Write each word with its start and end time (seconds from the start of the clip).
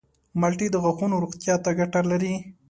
مالټې 0.39 0.67
د 0.71 0.75
غاښونو 0.83 1.21
روغتیا 1.23 1.55
ته 1.63 1.69
ګټه 1.79 2.01
لري. 2.11 2.33